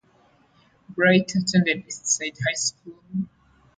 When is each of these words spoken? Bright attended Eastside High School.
Bright 0.89 1.35
attended 1.35 1.85
Eastside 1.85 2.39
High 2.43 2.55
School. 2.55 3.03